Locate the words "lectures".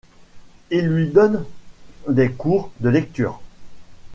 2.89-3.39